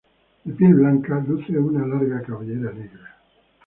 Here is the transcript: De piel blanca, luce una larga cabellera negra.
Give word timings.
De 0.45 0.53
piel 0.53 0.73
blanca, 0.73 1.23
luce 1.27 1.55
una 1.59 1.85
larga 1.85 2.23
cabellera 2.23 2.71
negra. 2.73 3.19